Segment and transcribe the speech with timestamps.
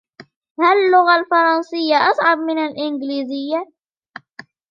[0.59, 3.67] هل اللغة الفرنسية أصعب من الإنجليزية؟